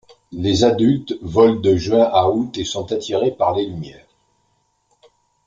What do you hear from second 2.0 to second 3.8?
à août et sont attirés par les